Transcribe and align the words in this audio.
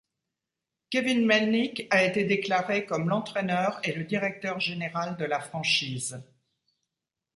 Kevin 0.89 1.27
Melnyk 1.27 1.85
a 1.91 2.03
été 2.03 2.23
déclaré 2.23 2.87
comme 2.87 3.07
l'Entraîneur 3.07 3.79
et 3.83 3.91
le 3.91 4.03
Directeur 4.03 4.59
Général 4.59 5.15
de 5.15 5.25
la 5.25 5.39
franchise. 5.39 6.17